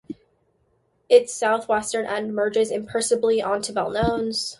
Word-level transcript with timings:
Its 1.09 1.31
southwestern 1.31 2.07
end 2.07 2.33
merges 2.33 2.71
imperceptibly 2.71 3.39
into 3.39 3.71
Belleknowes. 3.71 4.49